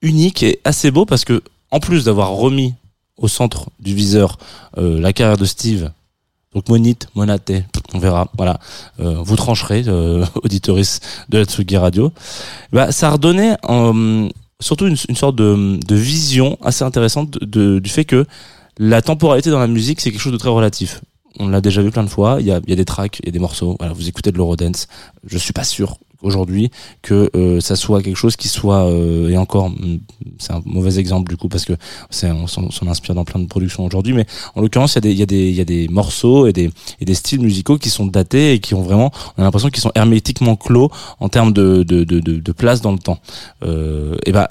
unique 0.02 0.44
et 0.44 0.60
assez 0.64 0.92
beau 0.92 1.06
parce 1.06 1.26
que 1.26 1.44
en 1.72 1.80
plus 1.80 2.06
d'avoir 2.06 2.32
remis 2.32 2.74
au 3.18 3.28
centre 3.28 3.70
du 3.80 3.94
viseur 3.94 4.38
euh, 4.78 5.00
la 5.00 5.14
carrière 5.14 5.38
de 5.38 5.46
Steve 5.46 5.92
donc 6.54 6.70
monite, 6.70 7.08
monaté, 7.16 7.66
on 7.94 8.00
verra. 8.00 8.30
Voilà, 8.38 8.60
euh, 9.00 9.16
vous 9.20 9.36
trancherez, 9.36 9.84
euh, 9.88 10.26
auditoris 10.44 11.00
de 11.30 11.40
la 11.40 11.46
Tsugi 11.46 11.78
Radio. 11.78 12.12
Bah, 12.72 12.92
ça 12.92 13.10
redonnait 13.12 13.56
euh, 13.70 14.30
surtout 14.60 14.88
une, 14.88 14.96
sorte 14.96 15.36
de, 15.36 15.80
de 15.86 15.96
vision 15.96 16.58
assez 16.62 16.84
intéressante 16.84 17.38
de, 17.44 17.80
du 17.80 17.90
fait 17.90 18.06
que 18.06 18.26
la 18.78 19.02
temporalité 19.02 19.52
dans 19.52 19.60
la 19.60 19.68
musique 19.68 20.02
c'est 20.02 20.12
quelque 20.12 20.22
chose 20.22 20.34
de 20.34 20.38
très 20.38 20.50
relatif. 20.50 21.02
On 21.40 21.48
l'a 21.48 21.62
déjà 21.62 21.82
vu 21.82 21.90
plein 21.90 22.04
de 22.04 22.10
fois. 22.10 22.38
Il 22.40 22.46
y 22.46 22.52
a, 22.52 22.62
y 22.68 22.74
a 22.74 22.76
des 22.76 22.86
tracks, 22.86 23.20
il 23.24 23.26
y 23.26 23.30
a 23.30 23.32
des 23.32 23.40
morceaux. 23.40 23.76
Voilà, 23.80 23.94
vous 23.94 24.08
écoutez 24.08 24.32
de 24.32 24.38
l'eurodance. 24.38 24.88
Je 25.26 25.38
suis 25.38 25.54
pas 25.54 25.64
sûr 25.64 25.98
aujourd'hui 26.24 26.72
que 27.02 27.30
euh, 27.36 27.60
ça 27.60 27.76
soit 27.76 28.02
quelque 28.02 28.18
chose 28.18 28.36
qui 28.36 28.48
soit 28.48 28.86
euh, 28.86 29.30
et 29.30 29.38
encore 29.38 29.70
mm, 29.70 30.00
c'est 30.40 30.54
un 30.54 30.62
mauvais 30.66 31.00
exemple 31.00 31.30
du 31.30 31.38
coup 31.38 31.50
parce 31.50 31.66
que 31.66 31.74
c'est 32.10 32.32
on 32.32 32.48
s'en 32.48 32.88
inspire 32.88 33.16
dans 33.16 33.26
plein 33.26 33.40
de 33.40 33.48
productions 33.48 33.86
aujourd'hui 33.86 34.14
mais 34.14 34.26
en 34.56 34.62
l'occurrence 34.62 34.96
il 34.96 34.98
y 34.98 34.98
a 34.98 35.02
des 35.02 35.12
il 35.12 35.18
y 35.18 35.22
a 35.22 35.26
des 35.26 35.50
il 35.50 35.56
y 35.56 35.62
a 35.62 35.66
des 35.66 35.88
morceaux 35.88 36.48
et 36.48 36.54
des 36.54 36.70
et 37.00 37.06
des 37.06 37.14
styles 37.14 37.42
musicaux 37.42 37.78
qui 37.78 37.90
sont 37.90 38.06
datés 38.06 38.54
et 38.54 38.60
qui 38.60 38.74
ont 38.74 38.82
vraiment 38.82 39.12
on 39.38 39.42
a 39.42 39.46
l'impression 39.46 39.70
qu'ils 39.70 39.82
sont 39.82 39.92
hermétiquement 39.96 40.56
clos 40.56 40.90
en 41.20 41.30
termes 41.30 41.54
de 41.54 41.84
de 41.84 42.04
de 42.04 42.20
de, 42.20 42.52
place 42.52 42.82
dans 42.82 42.92
le 42.92 43.00
temps. 43.00 43.20
Euh, 43.64 44.16
et 44.26 44.32
ben 44.32 44.48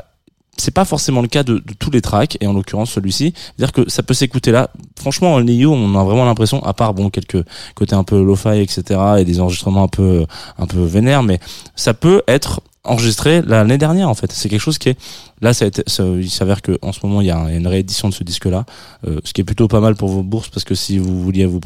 c'est 0.62 0.70
pas 0.70 0.84
forcément 0.84 1.22
le 1.22 1.28
cas 1.28 1.42
de, 1.42 1.60
tous 1.80 1.90
les 1.90 2.00
tracks 2.00 2.38
et 2.40 2.46
en 2.46 2.52
l'occurrence 2.52 2.92
celui-ci. 2.92 3.34
Dire 3.58 3.72
que 3.72 3.90
ça 3.90 4.04
peut 4.04 4.14
s'écouter 4.14 4.52
là. 4.52 4.70
Franchement 4.96 5.34
en 5.34 5.44
You 5.44 5.72
on 5.72 5.98
a 5.98 6.04
vraiment 6.04 6.24
l'impression 6.24 6.64
à 6.64 6.72
part 6.72 6.94
bon 6.94 7.10
quelques 7.10 7.44
côtés 7.74 7.96
un 7.96 8.04
peu 8.04 8.22
lo-fi 8.22 8.60
etc 8.60 9.00
et 9.18 9.24
des 9.24 9.40
enregistrements 9.40 9.82
un 9.82 9.88
peu 9.88 10.24
un 10.58 10.66
peu 10.66 10.82
vénères 10.84 11.24
mais 11.24 11.40
ça 11.74 11.94
peut 11.94 12.22
être 12.28 12.60
enregistré 12.84 13.42
l'année 13.42 13.78
dernière 13.78 14.08
en 14.08 14.14
fait. 14.14 14.32
C'est 14.32 14.48
quelque 14.48 14.60
chose 14.60 14.78
qui 14.78 14.88
est 14.90 14.98
là 15.40 15.52
ça 15.54 15.64
a 15.64 15.68
été, 15.68 15.82
ça- 15.86 16.04
il 16.04 16.30
s'avère 16.30 16.62
que 16.62 16.78
en 16.82 16.92
ce 16.92 16.98
moment 17.04 17.20
il 17.20 17.28
y 17.28 17.30
a 17.30 17.38
a 17.40 17.52
une 17.52 17.66
réédition 17.68 18.08
de 18.08 18.14
ce 18.14 18.24
disque 18.24 18.46
là 18.46 18.64
ce 19.04 19.32
qui 19.32 19.40
est 19.40 19.44
plutôt 19.44 19.68
pas 19.68 19.78
mal 19.80 19.94
pour 19.94 20.08
vos 20.08 20.22
bourses 20.24 20.48
parce 20.48 20.64
que 20.64 20.74
si 20.74 20.98
vous 20.98 21.22
vouliez 21.22 21.46
vous 21.46 21.60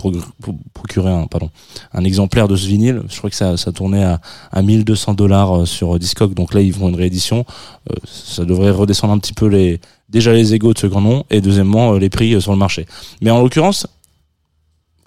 procurer 0.75 1.11
un 1.11 1.27
pardon 1.27 1.51
un 1.95 2.05
exemplaire 2.05 2.49
de 2.49 2.57
ce 2.57 2.67
vinyle 2.67 3.03
je 3.09 3.17
crois 3.17 3.31
que 3.31 3.37
ça 3.37 3.57
ça 3.57 3.73
tournait 3.73 4.05
à 4.05 4.21
à 4.53 4.61
1200 4.63 5.15
dollars 5.15 5.67
sur 5.67 5.99
Discog 5.99 6.35
donc 6.35 6.53
là 6.53 6.61
ils 6.61 6.73
font 6.73 6.89
une 6.89 6.97
réédition. 6.97 7.45
Euh, 7.91 7.95
ça 8.05 8.45
devrait 8.45 8.71
redescendre 8.71 9.13
un 9.15 9.19
petit 9.19 9.33
peu 9.35 9.47
les 9.47 9.81
déjà 10.11 10.33
les 10.33 10.53
égaux 10.55 10.75
de 10.75 10.79
ce 10.79 10.87
grand 10.87 11.01
nom 11.01 11.25
et 11.31 11.41
deuxièmement 11.41 11.95
euh, 11.95 11.99
les 11.99 12.11
prix 12.11 12.35
euh, 12.35 12.41
sur 12.41 12.53
le 12.53 12.59
marché. 12.59 12.85
Mais 13.23 13.31
en 13.31 13.41
l'occurrence 13.43 13.87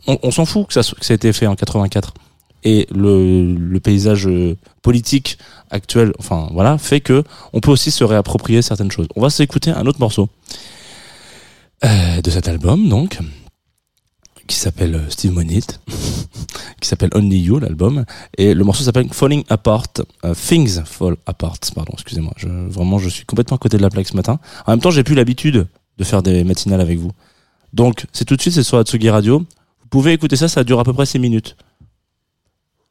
on, 0.08 0.18
on 0.24 0.32
s'en 0.32 0.46
fout 0.46 0.68
que 0.68 0.74
ça, 0.74 0.82
que 0.82 1.06
ça 1.06 1.14
ait 1.14 1.16
été 1.18 1.32
fait 1.34 1.46
en 1.46 1.56
84 1.56 2.14
et 2.64 2.88
le, 2.92 3.80
paysage 3.80 4.28
euh, 4.28 4.58
politique 4.82 5.38
actuel 5.72 6.12
enfin 6.20 6.50
voilà 6.52 6.78
fait 6.78 7.00
que 7.00 7.24
on 7.54 7.62
peut 7.62 7.72
aussi 7.72 7.92
se 7.92 8.04
réapproprier 8.04 8.62
certaines 8.62 8.92
choses. 8.92 9.08
On 9.16 9.22
va 9.22 9.30
s'écouter 9.30 9.72
un 9.72 9.86
autre 9.86 10.00
morceau 10.00 10.30
euh, 11.86 12.22
de 12.22 12.30
cet 12.30 12.48
album 12.48 12.90
donc 12.90 13.20
qui 14.48 14.58
s'appelle 14.58 14.96
euh, 14.96 15.10
Steve 15.10 15.32
Monite 15.32 15.80
qui 16.82 16.90
s'appelle 16.90 17.10
Only 17.14 17.40
You 17.40 17.60
l'album 17.60 18.04
et 18.38 18.54
le 18.54 18.64
morceau 18.64 18.84
s'appelle 18.84 19.08
Falling 19.12 19.44
Apart 19.50 19.94
Things 20.36 20.84
Fall 20.84 21.16
Apart 21.26 21.60
pardon 21.74 21.94
excusez-moi 21.94 22.34
je, 22.36 22.48
vraiment 22.48 23.00
je 23.00 23.08
suis 23.08 23.26
complètement 23.26 23.56
à 23.56 23.60
côté 23.60 23.78
de 23.78 23.82
la 23.82 23.90
plaque 23.90 24.08
ce 24.08 24.16
matin. 24.16 24.40
En 24.66 24.72
même 24.72 24.82
temps 24.82 24.92
j'ai 24.92 25.04
plus 25.04 25.16
l'habitude 25.16 25.68
de 25.98 26.04
faire 26.04 26.24
des 26.24 26.44
matinales 26.44 26.82
avec 26.82 26.98
vous. 26.98 27.12
Donc 27.74 28.06
c'est 28.12 28.26
tout 28.26 28.36
de 28.36 28.42
suite 28.42 28.54
c'est 28.54 28.64
sur 28.64 28.78
Atsugi 28.78 29.10
Radio. 29.10 29.40
Vous 29.40 29.88
pouvez 29.90 30.14
écouter 30.14 30.36
ça 30.36 30.48
ça 30.48 30.64
dure 30.64 30.80
à 30.80 30.84
peu 30.84 30.94
près 30.94 31.06
6 31.06 31.20
minutes 31.20 31.56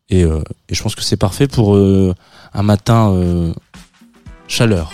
et, 0.08 0.24
euh, 0.24 0.42
et 0.68 0.74
je 0.74 0.82
pense 0.82 0.94
que 0.94 1.02
c'est 1.02 1.16
parfait 1.16 1.48
pour 1.48 1.76
euh, 1.76 2.14
un 2.54 2.62
matin 2.62 3.12
euh, 3.12 3.52
chaleur. 4.46 4.92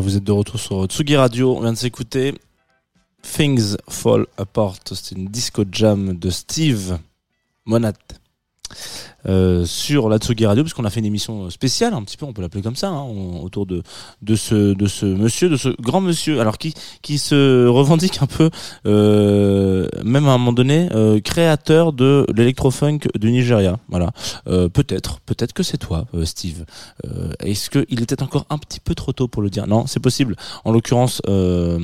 Vous 0.00 0.16
êtes 0.16 0.24
de 0.24 0.32
retour 0.32 0.58
sur 0.58 0.86
Tsugi 0.86 1.16
Radio. 1.16 1.56
On 1.56 1.60
vient 1.60 1.72
de 1.72 1.78
s'écouter 1.78 2.34
Things 3.22 3.76
Fall 3.88 4.26
Apart. 4.38 4.78
C'est 4.86 5.14
une 5.14 5.26
disco 5.26 5.64
jam 5.70 6.16
de 6.16 6.30
Steve 6.30 6.98
Monat. 7.66 7.92
Euh, 9.26 9.64
sur 9.66 10.08
la 10.08 10.18
Tsugi 10.18 10.46
Radio 10.46 10.62
parce 10.64 10.72
qu'on 10.72 10.84
a 10.84 10.90
fait 10.90 11.00
une 11.00 11.06
émission 11.06 11.50
spéciale 11.50 11.92
un 11.92 12.02
petit 12.02 12.16
peu 12.16 12.24
on 12.24 12.32
peut 12.32 12.40
l'appeler 12.40 12.62
comme 12.62 12.76
ça 12.76 12.88
hein, 12.88 13.04
autour 13.42 13.66
de 13.66 13.82
de 14.22 14.34
ce 14.34 14.72
de 14.72 14.86
ce 14.86 15.04
monsieur 15.04 15.50
de 15.50 15.56
ce 15.56 15.68
grand 15.80 16.00
monsieur 16.00 16.40
alors 16.40 16.56
qui 16.56 16.72
qui 17.02 17.18
se 17.18 17.66
revendique 17.66 18.22
un 18.22 18.26
peu 18.26 18.50
euh, 18.86 19.88
même 20.04 20.26
à 20.26 20.32
un 20.32 20.38
moment 20.38 20.52
donné 20.52 20.88
euh, 20.92 21.20
créateur 21.20 21.92
de 21.92 22.26
l'électrofunk 22.34 23.08
du 23.18 23.30
Nigeria. 23.30 23.78
Voilà. 23.88 24.10
Euh, 24.46 24.68
peut-être 24.68 25.20
peut-être 25.20 25.52
que 25.52 25.62
c'est 25.62 25.78
toi 25.78 26.06
euh, 26.14 26.24
Steve. 26.24 26.64
Euh, 27.04 27.32
est-ce 27.40 27.68
que 27.70 27.84
il 27.88 28.02
était 28.02 28.22
encore 28.22 28.46
un 28.50 28.58
petit 28.58 28.80
peu 28.80 28.94
trop 28.94 29.12
tôt 29.12 29.28
pour 29.28 29.42
le 29.42 29.50
dire? 29.50 29.66
Non 29.66 29.86
c'est 29.86 30.00
possible. 30.00 30.36
En 30.64 30.72
l'occurrence 30.72 31.20
euh, 31.28 31.78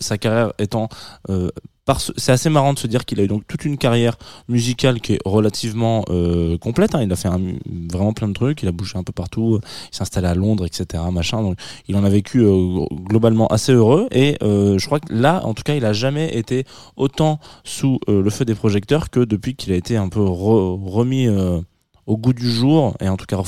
sa 0.00 0.18
carrière 0.18 0.52
étant 0.58 0.88
euh, 1.28 1.50
c'est 2.16 2.32
assez 2.32 2.50
marrant 2.50 2.72
de 2.74 2.78
se 2.78 2.86
dire 2.88 3.04
qu'il 3.04 3.20
a 3.20 3.22
eu 3.22 3.28
donc 3.28 3.46
toute 3.46 3.64
une 3.64 3.78
carrière 3.78 4.16
musicale 4.48 5.00
qui 5.00 5.14
est 5.14 5.18
relativement 5.24 6.04
euh, 6.10 6.58
complète. 6.58 6.94
hein. 6.96 7.02
Il 7.02 7.12
a 7.12 7.16
fait 7.16 7.28
un- 7.28 7.40
vraiment 7.92 8.12
plein 8.12 8.26
de 8.28 8.32
trucs. 8.32 8.62
Il 8.62 8.68
a 8.68 8.72
bougé 8.72 8.98
un 8.98 9.04
peu 9.04 9.12
partout. 9.12 9.60
Il 9.92 9.96
s'est 9.96 10.02
installé 10.02 10.26
à 10.26 10.34
Londres, 10.34 10.66
etc. 10.66 11.04
Il 11.88 11.96
en 11.96 12.04
a 12.04 12.08
vécu 12.10 12.40
euh, 12.40 12.84
globalement 13.04 13.46
assez 13.46 13.72
heureux. 13.72 14.08
Et 14.10 14.36
euh, 14.42 14.78
je 14.78 14.86
crois 14.86 14.98
que 15.00 15.12
là, 15.12 15.42
en 15.44 15.54
tout 15.54 15.62
cas, 15.62 15.76
il 15.76 15.84
a 15.84 15.92
jamais 15.92 16.36
été 16.36 16.64
autant 16.96 17.38
sous 17.62 18.00
le 18.08 18.28
feu 18.30 18.44
des 18.44 18.54
projecteurs 18.56 19.10
que 19.10 19.20
depuis 19.20 19.54
qu'il 19.54 19.72
a 19.72 19.76
été 19.76 19.96
un 19.96 20.08
peu 20.08 20.20
re- 20.20 20.78
remis. 20.90 21.28
Au 22.06 22.16
goût 22.16 22.32
du 22.32 22.50
jour 22.50 22.94
et 23.00 23.08
en 23.08 23.16
tout 23.16 23.26
cas 23.26 23.40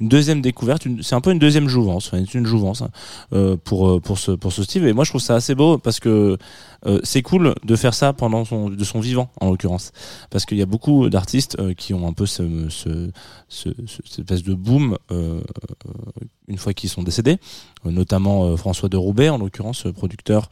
une 0.00 0.08
deuxième 0.08 0.40
découverte 0.40 0.86
c'est 1.02 1.14
un 1.14 1.20
peu 1.20 1.32
une 1.32 1.38
deuxième 1.38 1.68
jouvence 1.68 2.12
une 2.34 2.46
jouvence 2.46 2.82
hein, 2.82 2.90
euh, 3.32 3.56
pour 3.62 3.88
euh, 3.88 4.00
pour 4.00 4.18
ce 4.18 4.32
pour 4.32 4.52
ce 4.52 4.62
Steve. 4.62 4.86
Et 4.86 4.92
moi 4.92 5.04
je 5.04 5.10
trouve 5.10 5.20
ça 5.20 5.34
assez 5.34 5.54
beau 5.54 5.78
parce 5.78 5.98
que 6.00 6.38
euh, 6.86 7.00
c'est 7.02 7.22
cool 7.22 7.54
de 7.64 7.76
faire 7.76 7.94
ça 7.94 8.12
pendant 8.12 8.44
son 8.44 8.70
de 8.70 8.84
son 8.84 9.00
vivant 9.00 9.30
en 9.40 9.50
l'occurrence. 9.50 9.92
Parce 10.30 10.46
qu'il 10.46 10.58
y 10.58 10.62
a 10.62 10.66
beaucoup 10.66 11.08
d'artistes 11.08 11.56
euh, 11.58 11.74
qui 11.74 11.92
ont 11.94 12.06
un 12.06 12.12
peu 12.12 12.26
ce, 12.26 12.68
ce, 12.68 13.10
ce, 13.48 13.70
ce- 13.86 14.02
cette 14.04 14.18
espèce 14.20 14.42
de 14.44 14.54
boom 14.54 14.96
euh, 15.10 15.40
euh, 15.40 16.24
une 16.46 16.58
fois 16.58 16.72
qu'ils 16.74 16.90
sont 16.90 17.02
décédés. 17.02 17.38
Notamment 17.84 18.56
François 18.56 18.88
de 18.88 18.96
Roubaix 18.96 19.28
en 19.28 19.38
l'occurrence 19.38 19.84
producteur 19.94 20.50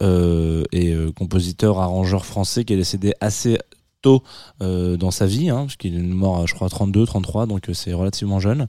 et 0.00 0.94
compositeur 1.16 1.78
arrangeur 1.80 2.24
français 2.24 2.64
qui 2.64 2.72
est 2.74 2.76
décédé 2.76 3.14
assez 3.20 3.58
tôt 4.02 4.22
euh, 4.62 4.96
dans 4.96 5.10
sa 5.10 5.26
vie 5.26 5.50
hein, 5.50 5.62
parce 5.62 5.76
qu'il 5.76 5.96
est 5.96 6.02
mort 6.02 6.46
je 6.46 6.54
crois 6.54 6.68
à 6.68 6.70
32 6.70 7.04
33 7.06 7.46
donc 7.46 7.68
euh, 7.68 7.74
c'est 7.74 7.92
relativement 7.92 8.40
jeune. 8.40 8.66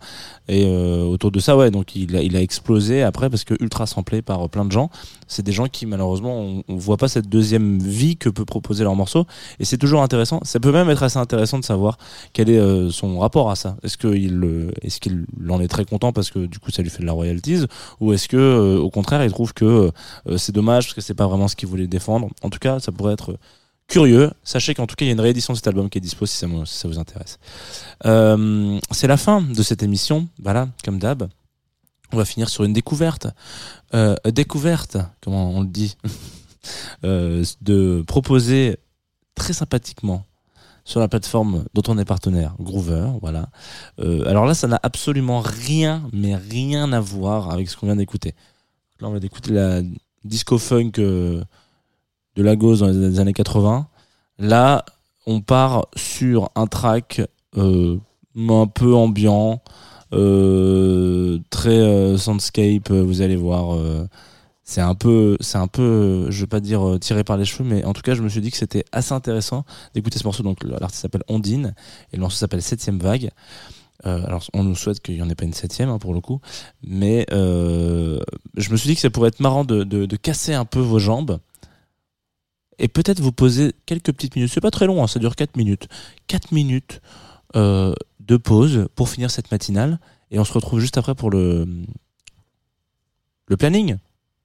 Et 0.47 0.65
euh, 0.65 1.03
autour 1.03 1.31
de 1.31 1.39
ça 1.39 1.55
ouais 1.55 1.71
donc 1.71 1.95
il 1.95 2.15
a, 2.15 2.41
explosé 2.41 3.03
après 3.03 3.29
parce 3.29 3.43
que 3.43 3.53
ultra 3.59 3.85
samplé 3.85 4.21
par 4.21 4.49
plein 4.49 4.65
de 4.65 4.71
gens. 4.71 4.89
C'est 5.27 5.43
des 5.43 5.51
gens 5.51 5.67
qui 5.67 5.85
malheureusement 5.85 6.39
on, 6.39 6.63
on 6.67 6.75
voit 6.77 6.97
pas 6.97 7.07
cette 7.07 7.29
deuxième 7.29 7.79
vie 7.79 8.17
que 8.17 8.29
peut 8.29 8.45
proposer 8.45 8.83
leur 8.83 8.95
morceau. 8.95 9.25
Et 9.59 9.65
c'est 9.65 9.77
toujours 9.77 10.01
intéressant. 10.01 10.39
Ça 10.43 10.59
peut 10.59 10.71
même 10.71 10.89
être 10.89 11.03
assez 11.03 11.19
intéressant 11.19 11.59
de 11.59 11.65
savoir 11.65 11.97
quel 12.33 12.49
est 12.49 12.89
son 12.91 13.19
rapport 13.19 13.51
à 13.51 13.55
ça. 13.55 13.77
Est-ce 13.83 13.97
qu'il 13.97 14.71
est-ce 14.81 14.99
en 15.49 15.61
est 15.61 15.67
très 15.67 15.85
content 15.85 16.11
parce 16.13 16.31
que 16.31 16.45
du 16.45 16.59
coup 16.59 16.71
ça 16.71 16.81
lui 16.81 16.89
fait 16.89 17.01
de 17.01 17.05
la 17.05 17.13
royalties? 17.13 17.65
Ou 17.99 18.13
est-ce 18.13 18.27
que 18.27 18.77
au 18.77 18.89
contraire 18.89 19.23
il 19.23 19.31
trouve 19.31 19.53
que 19.53 19.91
c'est 20.37 20.53
dommage 20.53 20.85
parce 20.85 20.95
que 20.95 21.01
c'est 21.01 21.13
pas 21.13 21.27
vraiment 21.27 21.47
ce 21.47 21.55
qu'il 21.55 21.69
voulait 21.69 21.87
défendre? 21.87 22.29
En 22.41 22.49
tout 22.49 22.59
cas 22.59 22.79
ça 22.79 22.91
pourrait 22.91 23.13
être 23.13 23.37
curieux. 23.89 24.31
Sachez 24.43 24.73
qu'en 24.73 24.87
tout 24.87 24.95
cas 24.95 25.03
il 25.03 25.09
y 25.09 25.11
a 25.11 25.13
une 25.13 25.19
réédition 25.19 25.51
de 25.51 25.57
cet 25.57 25.67
album 25.67 25.89
qui 25.89 25.97
est 25.97 26.01
dispo 26.01 26.25
si 26.25 26.37
ça, 26.37 26.47
vous 26.47 26.99
intéresse. 26.99 27.39
Euh, 28.05 28.79
c'est 28.91 29.07
la 29.07 29.17
fin 29.17 29.41
de 29.41 29.61
cette 29.61 29.83
émission. 29.83 30.29
Voilà 30.41 30.69
comme 30.85 30.99
d'hab. 30.99 31.27
On 32.13 32.17
va 32.17 32.25
finir 32.25 32.49
sur 32.49 32.63
une 32.63 32.73
découverte. 32.73 33.27
Euh, 33.93 34.15
découverte 34.25 34.97
comment 35.21 35.51
on 35.51 35.61
le 35.61 35.67
dit 35.67 35.97
euh, 37.03 37.43
de 37.61 38.03
proposer 38.07 38.77
très 39.35 39.53
sympathiquement 39.53 40.25
sur 40.85 40.99
la 40.99 41.07
plateforme 41.07 41.65
dont 41.73 41.83
on 41.87 41.97
est 41.99 42.05
partenaire, 42.05 42.55
Groover, 42.59 43.11
voilà. 43.21 43.49
Alors 43.99 44.47
là, 44.47 44.55
ça 44.55 44.67
n'a 44.67 44.79
absolument 44.81 45.39
rien, 45.39 46.09
mais 46.13 46.35
rien 46.35 46.91
à 46.93 46.99
voir 46.99 47.51
avec 47.51 47.69
ce 47.69 47.77
qu'on 47.77 47.85
vient 47.85 47.95
d'écouter. 47.95 48.33
Là, 48.99 49.07
on 49.07 49.11
vient 49.11 49.19
d'écouter 49.19 49.51
la 49.51 49.83
disco 50.23 50.57
funk 50.57 50.93
de 52.35 52.43
Lagos 52.43 52.77
dans 52.77 52.87
les 52.87 53.19
années 53.19 53.33
80. 53.33 53.87
Là, 54.39 54.85
on 55.25 55.41
part 55.41 55.87
sur 55.95 56.49
un 56.55 56.67
track 56.67 57.21
euh, 57.57 57.97
un 58.35 58.67
peu 58.67 58.95
ambiant, 58.95 59.61
euh, 60.13 61.39
très 61.49 61.77
euh, 61.77 62.17
soundscape. 62.17 62.91
Vous 62.91 63.21
allez 63.21 63.35
voir, 63.35 63.77
c'est 64.63 64.81
un 64.81 64.95
peu, 64.95 65.37
c'est 65.39 65.57
un 65.57 65.67
peu, 65.67 66.31
je 66.31 66.41
vais 66.41 66.47
pas 66.47 66.59
dire 66.59 66.97
tiré 66.99 67.23
par 67.23 67.37
les 67.37 67.45
cheveux, 67.45 67.67
mais 67.67 67.83
en 67.83 67.93
tout 67.93 68.01
cas, 68.01 68.15
je 68.15 68.21
me 68.21 68.29
suis 68.29 68.41
dit 68.41 68.51
que 68.51 68.57
c'était 68.57 68.85
assez 68.91 69.13
intéressant 69.13 69.65
d'écouter 69.93 70.19
ce 70.19 70.23
morceau. 70.23 70.43
Donc, 70.43 70.63
l'artiste 70.63 71.01
s'appelle 71.01 71.23
Ondine 71.27 71.73
et 72.11 72.15
le 72.15 72.21
morceau 72.21 72.37
s'appelle 72.37 72.61
Septième 72.61 72.99
Vague. 72.99 73.29
Alors, 74.03 74.45
on 74.53 74.63
nous 74.63 74.75
souhaite 74.75 75.01
qu'il 75.01 75.15
n'y 75.15 75.21
en 75.21 75.29
ait 75.29 75.35
pas 75.35 75.43
une 75.43 75.53
septième 75.53 75.89
hein, 75.89 75.99
pour 75.99 76.13
le 76.13 76.21
coup, 76.21 76.39
mais 76.81 77.25
je 77.29 78.71
me 78.71 78.77
suis 78.77 78.87
dit 78.87 78.95
que 78.95 79.01
ça 79.01 79.09
pourrait 79.09 79.27
être 79.27 79.41
marrant 79.41 79.65
de 79.65 80.15
casser 80.15 80.53
un 80.53 80.65
peu 80.65 80.79
vos 80.79 80.99
jambes 80.99 81.39
et 82.79 82.87
peut-être 82.87 83.19
vous 83.19 83.31
poser 83.31 83.73
quelques 83.85 84.11
petites 84.11 84.35
minutes. 84.35 84.51
C'est 84.53 84.61
pas 84.61 84.71
très 84.71 84.87
long, 84.87 85.03
hein, 85.03 85.07
ça 85.07 85.19
dure 85.19 85.35
4 85.35 85.55
minutes. 85.57 85.87
4 86.27 86.51
minutes 86.51 87.01
euh, 87.55 87.93
de 88.19 88.37
pause 88.37 88.87
pour 88.95 89.09
finir 89.09 89.29
cette 89.29 89.51
matinale 89.51 89.99
et 90.31 90.39
on 90.39 90.45
se 90.45 90.53
retrouve 90.53 90.79
juste 90.79 90.97
après 90.97 91.15
pour 91.15 91.29
le 91.29 91.67
le 93.47 93.57
planning, 93.57 93.97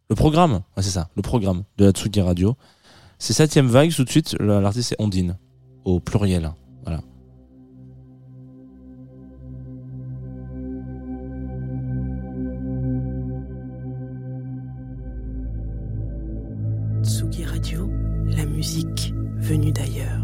le 0.09 0.17
programme. 0.17 0.63
C'est 0.79 0.91
ça, 0.91 1.11
le 1.15 1.23
programme 1.23 1.65
de 1.77 1.85
la 1.85 1.91
Tsugi 1.93 2.23
Radio. 2.23 2.57
C'est 3.19 3.35
septième 3.35 3.69
vague, 3.69 3.95
tout 3.95 4.05
de 4.05 4.11
suite, 4.11 4.35
l'artiste 4.41 4.89
c'est 4.91 5.01
Ondine, 5.01 5.37
au 5.85 6.01
pluriel. 6.01 6.53
Musique 18.65 19.13
venue 19.37 19.73
d'ailleurs. 19.73 20.24